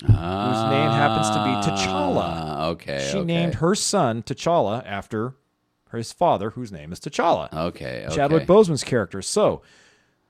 [0.00, 2.22] whose name happens to be T'Challa.
[2.22, 3.08] Ah, okay.
[3.10, 3.26] She okay.
[3.26, 5.34] named her son T'Challa after
[5.92, 7.52] his father, whose name is T'Challa.
[7.52, 8.04] Okay.
[8.06, 8.14] okay.
[8.14, 9.22] Chadwick Boseman's character.
[9.22, 9.62] So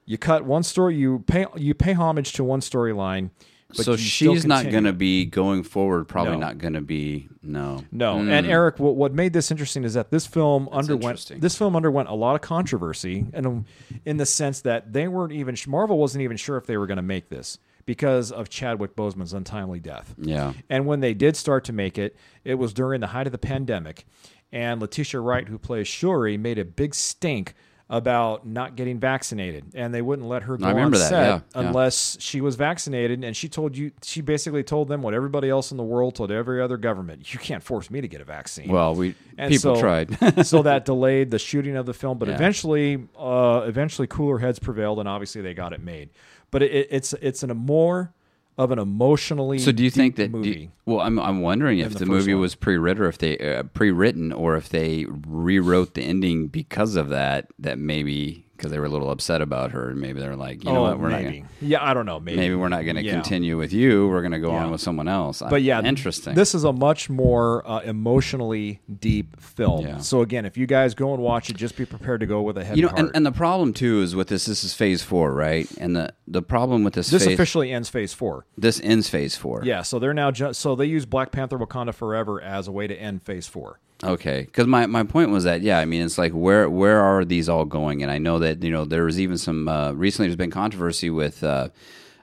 [0.06, 3.30] you cut one story, you pay you pay homage to one storyline.
[3.76, 6.06] But so she's not going to be going forward.
[6.08, 6.38] Probably No.
[6.38, 7.28] not going to be.
[7.42, 7.84] No.
[7.92, 11.40] No, and Eric, what, what made this interesting is that this film underwent interesting.
[11.40, 13.64] this film underwent a lot of controversy, and um,
[14.04, 16.96] in the sense that they weren't even Marvel wasn't even sure if they were going
[16.96, 20.14] to make this because of Chadwick Boseman's untimely death.
[20.18, 20.54] Yeah.
[20.70, 23.38] And when they did start to make it, it was during the height of the
[23.38, 24.06] pandemic.
[24.52, 27.54] And Letitia Wright, who plays Shuri, made a big stink
[27.90, 29.64] about not getting vaccinated.
[29.74, 31.68] And they wouldn't let her go I remember on that, set yeah, yeah.
[31.68, 33.22] unless she was vaccinated.
[33.22, 36.30] And she told you, she basically told them what everybody else in the world told
[36.32, 38.68] every other government you can't force me to get a vaccine.
[38.70, 40.46] Well, we And people so- tried.
[40.46, 42.34] so that delayed the shooting of the film, but Yeah.
[42.36, 46.08] eventually, uh, eventually, cooler heads prevailed, and obviously they got it made.
[46.50, 48.12] But it, it, it's it's an, a more
[48.56, 49.58] of an emotionally.
[49.58, 50.32] So do you think that?
[50.32, 52.42] do you- well, I'm I'm wondering if the the, movie one.
[52.42, 57.08] was pre-written or if they uh, pre-written or if they rewrote the ending because of
[57.08, 57.48] that.
[57.58, 60.72] That maybe because they were a little upset about her, and maybe they're like, you
[60.72, 61.22] know oh, what, we're not.
[61.22, 62.20] Gonna, yeah, I don't know.
[62.20, 63.12] Maybe maybe we're not going to Yeah.
[63.14, 64.08] continue with you.
[64.08, 64.64] We're going to go Yeah.
[64.64, 65.42] on with someone else.
[65.48, 66.34] But yeah, interesting.
[66.34, 69.86] This is a much more uh, emotionally deep film.
[69.86, 69.98] Yeah.
[69.98, 72.56] So again, if you guys go and watch it, just be prepared to go with
[72.56, 73.00] a heavy you know, heart.
[73.00, 74.46] and, and the problem too is with this.
[74.46, 75.70] This is phase four, right?
[75.78, 78.46] And the the problem with this this phase, officially ends Phase Four.
[78.56, 79.62] this ends phase four.
[79.64, 82.86] Yeah, so they're now ju- so they use Black Panther: Wakanda Forever as a way
[82.86, 83.80] to end Phase Four.
[84.02, 87.24] Okay, because my, my point was that yeah, I mean it's like where where are
[87.24, 88.02] these all going?
[88.02, 91.10] And I know that you know there was even some uh, recently there's been controversy
[91.10, 91.68] with uh,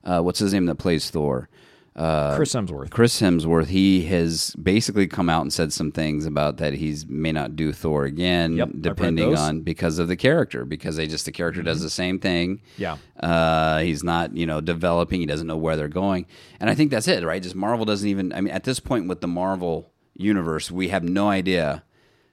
[0.03, 1.49] uh, what's his name that plays Thor,
[1.95, 2.89] uh, Chris Hemsworth.
[2.91, 3.67] Chris Hemsworth.
[3.67, 7.71] He has basically come out and said some things about that he's may not do
[7.73, 9.39] Thor again, Yep, I've read depending those.
[9.39, 12.61] on because of the character because they just the character does the same thing.
[12.77, 12.97] Yeah.
[13.19, 15.19] Uh, he's not, you know, developing.
[15.21, 16.27] He doesn't know where they're going,
[16.59, 17.41] and I think that's it, right?
[17.41, 18.33] Just Marvel doesn't even.
[18.33, 19.90] I mean, at this point with the Marvel
[20.21, 21.83] universe, we have no idea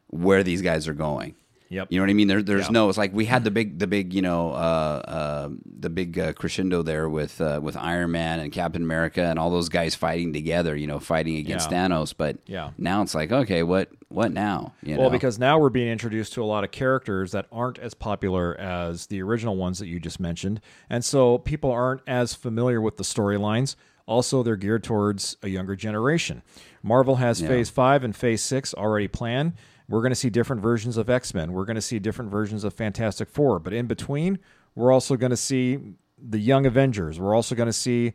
[0.09, 1.35] where these guys are going.
[1.71, 1.89] Yep.
[1.91, 2.29] You know what I mean?
[2.29, 2.71] There, there's Yeah.
[2.73, 2.89] no.
[2.89, 5.49] It's like we had the big, the big, you know, uh, uh,
[5.81, 9.51] the big uh, crescendo there with uh, with Iron Man and Captain America and all
[9.51, 10.75] those guys fighting together.
[10.75, 11.87] You know, fighting against Yeah.
[11.89, 12.15] Thanos.
[12.17, 12.71] But Yeah.
[12.79, 14.73] now it's like, okay, what, what now?
[14.83, 15.11] You Well, know?
[15.11, 19.09] because now we're being introduced to a lot of characters that aren't as popular as
[19.09, 20.63] the original ones that you just mentioned.
[20.89, 23.77] And so people aren't as familiar with the storylines.
[24.07, 26.41] Also, they're geared towards a younger generation.
[26.89, 29.53] Marvel has Phase 5 and Phase 6 already planned.
[29.89, 31.53] We're going to see different versions of X Men.
[31.53, 33.59] We're going to see different versions of Fantastic Four.
[33.59, 34.39] But in between,
[34.75, 35.79] we're also going to see
[36.19, 37.21] the Young Avengers.
[37.21, 38.15] We're also going to see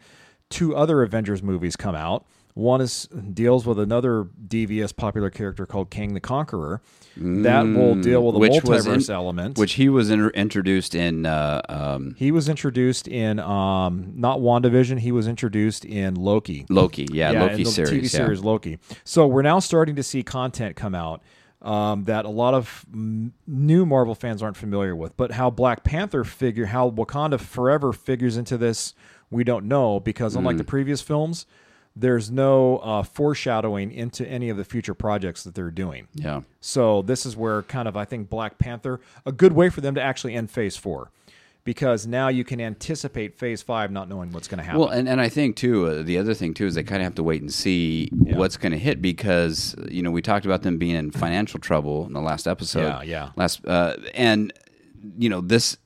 [0.49, 2.25] two other Avengers movies come out.
[2.55, 6.81] One is deals with another devious popular character called Kang the Conqueror.
[7.17, 9.57] that will deal with the multiverse in- element.
[9.57, 11.25] which he was in, introduced in.
[11.25, 14.99] Uh, um, he was introduced in um, not WandaVision.
[14.99, 16.65] He was introduced in Loki.
[16.69, 18.07] Loki, yeah, in Loki the series, TV yeah.
[18.09, 18.79] series Loki.
[19.03, 21.23] So we're now starting to see content come out
[21.63, 25.15] um, that a lot of mm, new Marvel fans aren't familiar with.
[25.17, 28.93] But how Black Panther figure, how Wakanda Forever figures into this,
[29.31, 30.59] we don't know because unlike Mm.
[30.59, 31.45] the previous films,
[31.95, 36.07] there's no uh, foreshadowing into any of the future projects that they're doing.
[36.15, 36.41] Yeah.
[36.59, 39.95] So this is where kind of I think Black Panther a good way for them
[39.95, 41.11] to actually end Phase Four,
[41.63, 44.79] because now you can anticipate Phase Five not knowing what's going to happen.
[44.79, 47.05] Well, and, and I think too, uh, the other thing too is they kind of
[47.05, 50.63] have to wait and see what's going to hit because you know we talked about
[50.63, 52.87] them being in financial trouble in the last episode.
[52.87, 53.29] Yeah, yeah.
[53.35, 54.51] Last uh, and
[55.17, 55.77] you know this.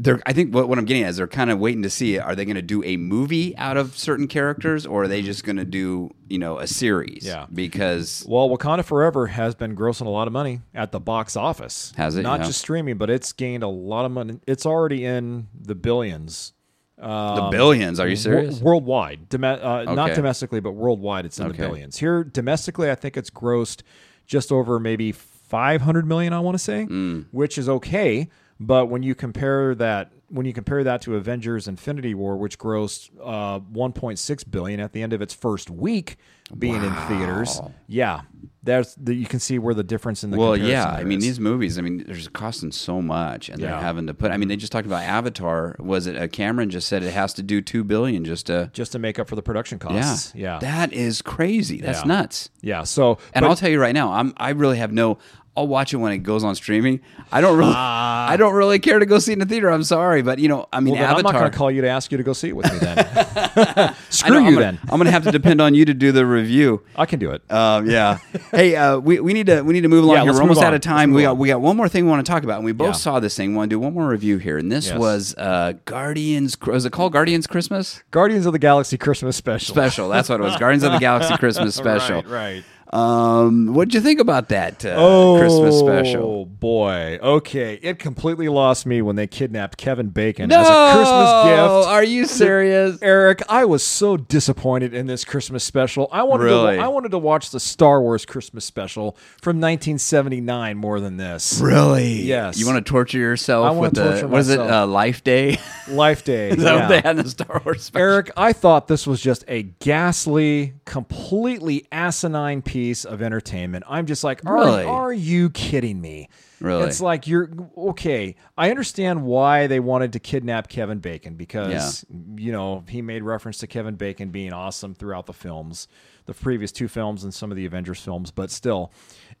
[0.00, 2.20] They're, I think what, what I'm getting at is they're kind of waiting to see
[2.20, 5.42] are they going to do a movie out of certain characters or are they just
[5.42, 7.26] going to do you know a series?
[7.26, 7.46] Yeah.
[7.52, 11.92] because Well, Wakanda Forever has been grossing a lot of money at the box office.
[11.96, 12.22] Has it?
[12.22, 14.38] Not just streaming, but it's gained a lot of money.
[14.46, 16.52] It's already in the billions.
[16.96, 17.98] the billions.
[17.98, 18.60] Are you serious?
[18.60, 21.56] Wor- worldwide, uh, not domestically, but worldwide, it's in Okay.
[21.56, 21.96] the billions.
[21.98, 23.82] Here, domestically, I think it's grossed
[24.26, 26.32] just over maybe 500 million.
[26.32, 27.26] I want to say, Mm.
[27.32, 28.28] which is okay.
[28.60, 33.10] But when you compare that, when you compare that to Avengers: Infinity War, which grossed
[33.22, 36.16] uh, 1.6 billion at the end of its first week
[36.58, 38.22] being in theaters, yeah,
[38.62, 40.86] there's the, you can see where the difference in the well, yeah.
[40.90, 41.78] I mean, these movies.
[41.78, 44.32] I mean, they're just costing so much, and they're having to put.
[44.32, 45.76] I mean, they just talked about Avatar.
[45.78, 46.16] Was it?
[46.16, 48.70] Uh, Cameron just said it has to do two billion just to.
[48.72, 50.34] just to make up for the production Yeah, costs.
[50.34, 51.80] Yeah, That is crazy.
[51.80, 52.04] That's Yeah.
[52.08, 52.50] nuts.
[52.60, 52.82] yeah.
[52.82, 54.34] So, And but- I'll tell you right now, I'm.
[54.36, 55.18] I really have no.
[55.58, 57.00] I'll watch it when it goes on streaming.
[57.32, 57.72] I don't really.
[57.74, 59.68] I don't really care to go see it in the theater.
[59.70, 61.40] I'm sorry, but you know, I mean, well, then I'm not Avatar.
[61.40, 62.78] going to call you to ask you to go see it with me.
[62.78, 62.96] Then
[64.10, 64.46] screw know, you.
[64.46, 66.82] I'm gonna, then I'm going to have to depend on you to do the review.
[66.94, 67.42] I can do it.
[67.50, 68.18] Um, yeah.
[68.52, 70.32] hey, uh, we, we need to we need to move along Yeah, here.
[70.34, 71.12] We're almost out of time.
[71.12, 71.38] We got on.
[71.38, 72.92] we got one more thing we want to talk about, and we both Yeah.
[72.92, 73.50] saw this thing.
[73.50, 74.98] We want to do one more review here, and this Yes.
[74.98, 76.56] was uh, Guardians.
[76.60, 79.74] Was it called Guardians Christmas Guardians of the Galaxy Christmas special.
[79.74, 80.08] Special?
[80.08, 80.56] That's what it was.
[80.56, 82.22] Guardians of the Galaxy Christmas Special.
[82.22, 82.64] Right, right.
[82.90, 86.22] Um, what'd you think about that uh, Oh, Christmas special?
[86.22, 87.18] Oh boy.
[87.22, 91.88] Okay, it completely lost me when they kidnapped Kevin Bacon No, as a Christmas gift.
[91.92, 92.98] Are you serious?
[93.02, 96.08] Eric, I was so disappointed in this Christmas special.
[96.10, 96.76] I wanted Really?
[96.76, 101.60] to I wanted to watch the Star Wars Christmas special from 1979 more than this.
[101.60, 102.22] Really?
[102.22, 102.58] Yes.
[102.58, 104.60] You want to torture yourself I with the torture what is it?
[104.60, 105.58] Uh, Life Day?
[105.88, 106.50] Life Day.
[106.52, 106.80] is that yeah.
[106.80, 108.02] what they had in the Star Wars special?
[108.06, 113.84] Eric, I thought this was just a ghastly, completely asinine piece of entertainment.
[113.88, 114.84] I'm just like, are, Really?
[114.84, 116.28] are you kidding me?
[116.60, 116.84] Really?
[116.84, 118.34] It's like you're okay.
[118.56, 122.04] I understand why they wanted to kidnap Kevin Bacon because
[122.36, 125.86] you know he made reference to Kevin Bacon being awesome throughout the films,
[126.26, 128.32] the previous two films and some of the Avengers films.
[128.32, 128.92] But still,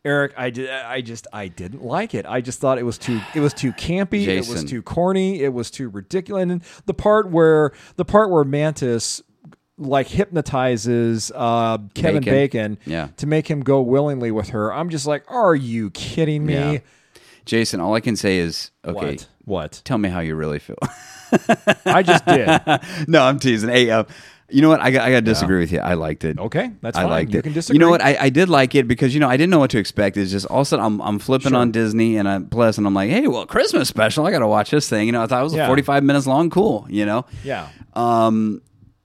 [0.04, 2.24] Eric, I did, I just, I didn't like it.
[2.24, 4.24] I just thought it was too, it was too campy.
[4.28, 5.40] It was too corny.
[5.42, 6.42] It was too ridiculous.
[6.44, 9.22] And the part where the part where Mantis
[9.78, 12.74] like hypnotizes uh, Kevin Bacon.
[12.74, 13.08] Bacon, Yeah.
[13.18, 14.72] to make him go willingly with her.
[14.72, 16.54] I'm just like, are you kidding me?
[16.54, 16.78] Yeah.
[17.44, 19.12] Jason, all I can say is okay.
[19.12, 19.26] What?
[19.44, 19.80] What?
[19.84, 20.76] Tell me how you really feel.
[21.86, 22.48] I just did.
[23.08, 23.70] no, I'm teasing.
[23.70, 24.04] Hey, uh,
[24.50, 24.80] you know what?
[24.80, 25.78] I got, I got to disagree with you.
[25.80, 26.38] I liked it.
[26.38, 27.10] Okay, that's I fine.
[27.10, 27.42] liked You it.
[27.44, 28.02] can You know what?
[28.02, 30.16] I, I did like it because you know I didn't know what to expect.
[30.18, 32.86] It's just all of a sudden I'm I'm flipping on Disney and I plus and
[32.86, 34.26] I'm like, hey, well, Christmas special.
[34.26, 35.06] I got to watch this thing.
[35.06, 35.66] You know, I thought it was Yeah.
[35.66, 36.50] 45 minutes long.
[36.50, 36.86] Cool.
[36.90, 37.24] You know.
[37.44, 37.68] Yeah.
[37.94, 38.60] Um.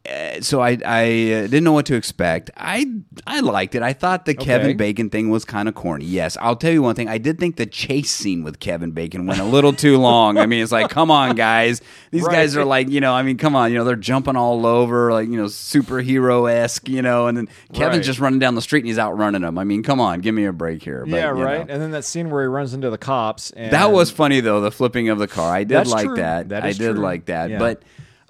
[0.06, 2.52] Eh, So I I uh, didn't know what to expect.
[2.58, 2.86] I
[3.28, 3.82] I liked it.
[3.84, 6.06] I thought the Kevin Bacon thing was kind of corny.
[6.06, 7.08] Yes, I'll tell you one thing.
[7.10, 10.38] I did think the chase scene with Kevin Bacon went a little too long.
[10.38, 11.82] I mean, it's like, come on, guys.
[12.12, 12.34] These Right.
[12.34, 15.12] guys are like, you know, I mean, come on, you know, they're jumping all over,
[15.13, 18.06] like you know, superhero esque, you know, and then Kevin's Right.
[18.06, 19.58] just running down the street and he's outrunning them.
[19.58, 21.06] I mean, come on, give me a break here.
[21.08, 21.68] But, yeah, right.
[21.68, 21.74] know.
[21.74, 23.52] And then that scene where he runs into the cops.
[23.52, 25.54] And That was funny though, the flipping of the car.
[25.56, 26.16] I did like true.
[26.18, 26.50] that.
[26.50, 27.04] That I did true.
[27.04, 27.50] like that.
[27.52, 27.60] Yeah.
[27.60, 27.84] But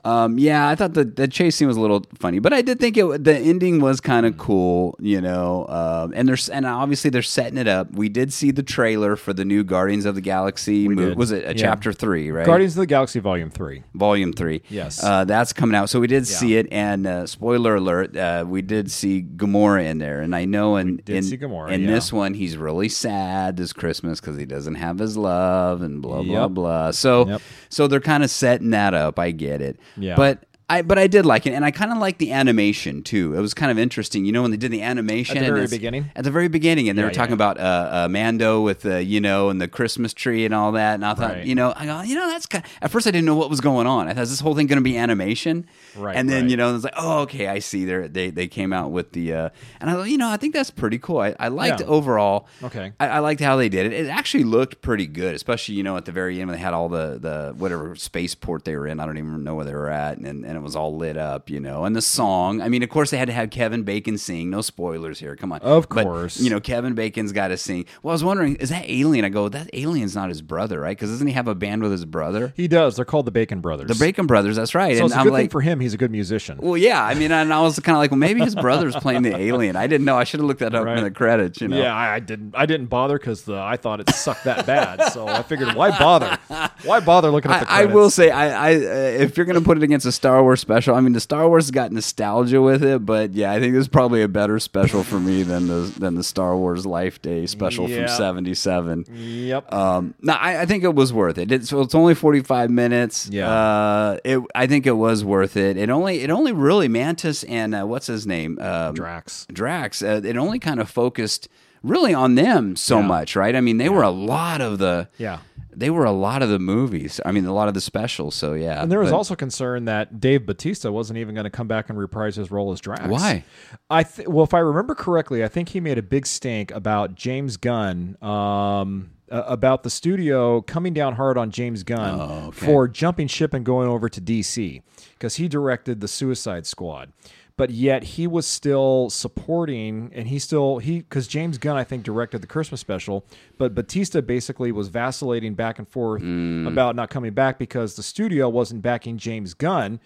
[0.05, 2.79] Um, yeah, I thought the, the chase scene was a little funny, but I did
[2.79, 5.65] think it the ending was kind of cool, you know.
[5.69, 7.91] Um, and there's and obviously they're setting it up.
[7.93, 10.89] We did see the trailer for the new Guardians of the Galaxy.
[10.89, 11.17] We mo- did.
[11.17, 11.53] Was it a Yeah.
[11.53, 12.31] chapter three?
[12.31, 13.83] Right, Guardians of the Galaxy Volume Three.
[13.93, 14.61] Volume Three.
[14.69, 15.01] Yes.
[15.01, 15.89] uh, that's coming out.
[15.89, 19.99] So we did see it, and uh, spoiler alert, uh, we did see Gamora in
[19.99, 21.91] there, and I know in in, Gamora, in yeah.
[21.91, 26.23] this one he's really sad this Christmas because he doesn't have his love and blah
[26.23, 26.51] blah Yep.
[26.51, 26.91] blah.
[26.91, 27.41] So Yep.
[27.69, 29.17] so they're kind of setting that up.
[29.17, 29.79] I get it.
[29.97, 30.15] Yeah.
[30.15, 30.39] but.
[30.69, 33.35] I, but I did like it, and I kind of like the animation too.
[33.35, 35.67] It was kind of interesting, you know, when they did the animation At the very
[35.67, 36.05] beginning?
[36.15, 37.35] At the very beginning, and they Yeah, were talking yeah.
[37.35, 40.95] about uh, uh, Mando with the, you know, and the Christmas tree and all that.
[40.95, 41.45] And I thought, Right.
[41.45, 42.63] you know, I go, you know, that's kind.
[42.63, 44.07] Of, At first, I didn't know what was going on.
[44.07, 45.67] I thought, is this whole thing going to be animation?
[45.97, 46.51] Right, And then right.
[46.51, 47.83] you know, it's like, oh, okay, I see.
[47.85, 49.49] They they they came out with the, uh,
[49.81, 51.19] and I thought, you know, I think that's pretty cool.
[51.19, 51.87] I, I liked Yeah.
[51.87, 52.47] overall.
[52.63, 52.93] Okay.
[52.99, 53.93] I, I liked how they did it.
[53.93, 56.73] It actually looked pretty good, especially you know at the very end when they had
[56.73, 58.99] all the the whatever spaceport they were in.
[58.99, 61.49] I don't even know where they were at, and and it was all lit up,
[61.49, 61.85] you know.
[61.85, 62.61] And the song.
[62.61, 64.49] I mean, of course, they had to have Kevin Bacon sing.
[64.49, 65.35] No spoilers here.
[65.35, 65.59] Come on.
[65.61, 66.39] Of But, course.
[66.39, 67.85] you know, Kevin Bacon's got to sing.
[68.01, 69.25] Well, I was wondering, is that Alien?
[69.25, 70.95] I go, that Alien's not his brother, right?
[70.97, 72.53] Because doesn't he have a band with his brother?
[72.55, 72.95] He does.
[72.95, 73.87] They're called the Bacon Brothers.
[73.87, 74.55] The Bacon Brothers.
[74.55, 74.95] That's right.
[74.97, 75.79] So and it's a I'm good like, thing for him.
[75.79, 76.57] He's a good musician.
[76.61, 77.03] well, yeah.
[77.03, 79.75] I mean, and I was kind of like, well, maybe his brother's playing the Alien.
[79.75, 80.17] I didn't know.
[80.17, 80.97] I should have looked that up Right.
[80.97, 81.61] in the credits.
[81.61, 81.77] You know.
[81.77, 82.55] Yeah, I, I didn't.
[82.55, 85.11] I didn't bother because I thought it sucked that bad.
[85.13, 86.37] So I figured, why bother?
[86.83, 88.79] Why bother looking at the I, I will say, I, I uh,
[89.23, 91.47] if you're going to put it against a Star Wars special, I mean, the Star
[91.47, 94.59] Wars has got nostalgia with it, but yeah, I think this is probably a better
[94.59, 98.07] special for me than the than the Star Wars Life Day special Yeah.
[98.07, 99.05] from '77.
[99.13, 99.73] Yep.
[99.73, 101.51] Um, no, I, I think it was worth it.
[101.51, 103.27] It's, so it's only 45 minutes.
[103.31, 103.49] Yeah.
[103.49, 105.77] Uh, it, I think it was worth it.
[105.77, 108.57] It only, it only really Mantis and uh, what's his name?
[108.61, 109.47] Um, Drax.
[109.51, 110.01] Drax.
[110.03, 111.47] Uh, it only kind of focused
[111.81, 113.07] really on them so Yeah.
[113.07, 113.55] much, right?
[113.55, 115.09] I mean, they were a lot of the.
[115.17, 115.39] Yeah.
[115.75, 117.19] They were a lot of the movies.
[117.25, 118.35] I mean, a lot of the specials.
[118.35, 118.81] So yeah.
[118.81, 121.89] And there was But- also concern that Dave Batista wasn't even going to come back
[121.89, 123.07] and reprise his role as Drax.
[123.07, 123.43] Why?
[123.89, 127.15] I th- well, if I remember correctly, I think he made a big stink about
[127.15, 132.65] James Gunn, um, uh, about the studio coming down hard on James Gunn Oh, okay.
[132.65, 134.81] for jumping ship and going over to DC
[135.13, 137.11] because he directed the Suicide Squad.
[137.55, 142.03] But yet he was still supporting, and he still he because James Gunn I think
[142.03, 143.25] directed the Christmas special,
[143.59, 146.67] but Batista basically was vacillating back and forth Mm.
[146.67, 149.99] about not coming back because the studio wasn't backing James Gunn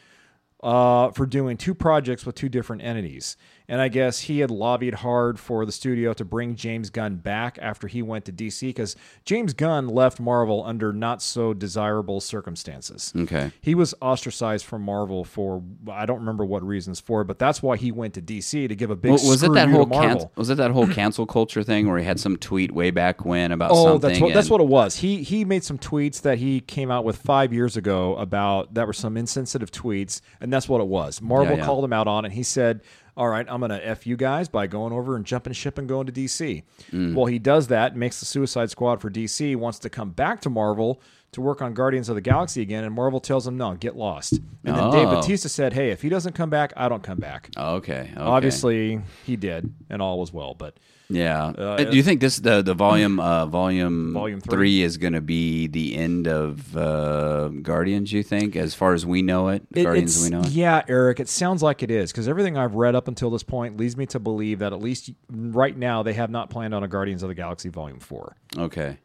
[0.62, 3.38] uh, for doing two projects with two different entities.
[3.70, 7.60] And I guess he had lobbied hard for the studio to bring James Gunn back
[7.62, 13.12] after he went to DC because James Gunn left Marvel under not so desirable circumstances.
[13.16, 13.52] Okay.
[13.62, 17.76] He was ostracized from Marvel for I don't remember what reasons for, but that's why
[17.76, 20.50] he went to DC to give a big Well, was it that whole can- was
[20.50, 23.72] it that whole cancel culture thing where he had some tweet way back when about
[23.74, 24.10] Oh, something?
[24.10, 24.96] that's what that's what it was.
[24.98, 28.88] He he made some tweets that he came out with five years ago about that
[28.88, 31.22] were some insensitive tweets, and that's what it was.
[31.22, 31.66] Marvel Yeah, yeah.
[31.66, 32.82] called him out on and He said,
[33.18, 35.90] "All right, I'm going to f you guys by going over and jumping ship and
[35.90, 37.16] going to DC." Mm.
[37.16, 40.50] Well, he does that, makes the Suicide Squad for DC, wants to come back to
[40.50, 41.02] Marvel
[41.34, 44.34] to work on Guardians of the Galaxy again, and Marvel tells him, "No, get lost."
[44.64, 45.16] And then Dave Oh.
[45.16, 48.14] Batista said, "Hey, if he doesn't come back, I don't come back." Okay, okay.
[48.16, 50.54] Obviously, he did, and all was well.
[50.54, 50.76] But
[51.10, 51.46] Yeah.
[51.58, 54.52] Uh, Uh, Do you think this the the volume uh, volume Volume three?
[54.56, 58.12] three is going to be the end of uh, Guardians?
[58.12, 60.50] You think, as far as we know it, It- Guardians we know it.
[60.50, 63.78] Yeah, Eric, it sounds like it is because everything I've read up until this point
[63.78, 66.88] leads me to believe that at least right now they have not planned on a
[66.88, 68.36] Guardians of the Galaxy Volume Four.
[68.58, 68.98] Okay.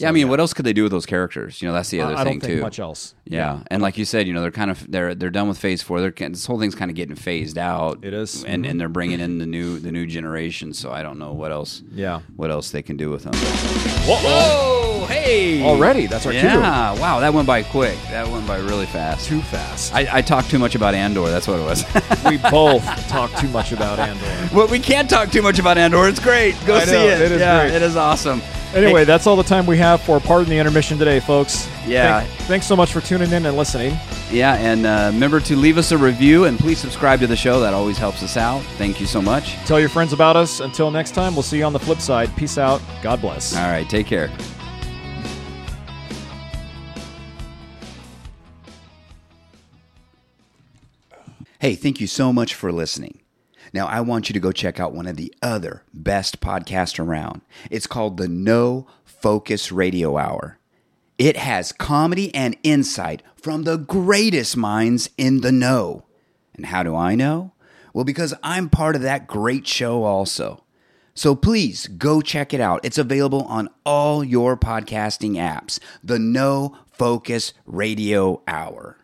[0.00, 1.60] Yeah, I mean, what else could they do with those characters?
[1.60, 2.62] You know, that's the other I thing don't think too.
[2.62, 3.14] much else.
[3.24, 5.82] Yeah, and like you said, you know, they're kind of they're they're done with Phase
[5.82, 6.00] Four.
[6.00, 8.04] They're this whole thing's kind of getting phased out.
[8.04, 8.44] It is.
[8.44, 8.78] and and mm-hmm.
[8.78, 10.72] they're bringing in the new the new generation.
[10.72, 11.82] So I don't know what else.
[11.92, 12.20] Yeah.
[12.36, 13.34] what else they can do with them.
[14.06, 14.16] Whoa!
[14.16, 15.06] Whoa!
[15.06, 15.62] Hey!
[15.62, 16.40] Already, that's our cue.
[16.40, 16.98] yeah.
[16.98, 17.98] Wow, that went by quick.
[18.10, 19.26] That went by really fast.
[19.26, 19.94] Too fast.
[19.94, 21.28] I, I talked too much about Andor.
[21.30, 21.84] That's what it was.
[22.26, 24.54] we both talked too much about Andor.
[24.54, 26.08] well, we can't talk too much about Andor.
[26.08, 26.54] It's great.
[26.66, 27.20] Go I see know, it.
[27.20, 27.74] it is yeah, great.
[27.74, 28.42] it is awesome.
[28.74, 31.66] Anyway, that's all the time we have for Pardon the Intermission today, folks.
[31.86, 32.20] Yeah.
[32.20, 33.96] Thank- thanks so much for tuning in and listening.
[34.30, 37.60] Yeah, and uh, remember to leave us a review and please subscribe to the show.
[37.60, 38.62] That always helps us out.
[38.76, 39.54] Thank you so much.
[39.66, 40.60] Tell your friends about us.
[40.60, 42.34] Until next time, we'll see you on the flip side.
[42.36, 42.82] Peace out.
[43.02, 43.56] God bless.
[43.56, 44.30] All right, take care.
[51.60, 53.20] Hey, thank you so much for listening.
[53.72, 57.42] Now, I want you to go check out one of the other best podcasts around.
[57.70, 60.58] It's called the No Focus Radio Hour.
[61.18, 66.04] It has comedy and insight from the greatest minds in the know.
[66.54, 67.52] And how do I know?
[67.92, 70.62] Well, because I'm part of that great show also.
[71.14, 72.84] So please go check it out.
[72.84, 75.80] It's available on all your podcasting apps.
[76.04, 78.97] The No Focus Radio Hour.